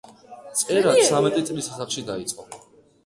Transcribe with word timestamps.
წერა 0.61 0.93
ცამეტი 1.09 1.43
წლის 1.51 1.71
ასაკში 1.77 2.05
დაიწყო. 2.09 2.49